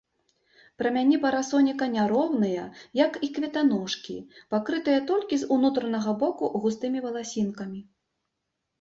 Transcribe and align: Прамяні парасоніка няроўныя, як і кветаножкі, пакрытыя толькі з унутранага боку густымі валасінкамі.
Прамяні 0.81 1.17
парасоніка 1.25 1.85
няроўныя, 1.97 2.63
як 3.03 3.21
і 3.29 3.31
кветаножкі, 3.37 4.17
пакрытыя 4.57 4.99
толькі 5.15 5.35
з 5.45 5.53
унутранага 5.59 6.11
боку 6.27 6.53
густымі 6.69 6.99
валасінкамі. 7.09 7.81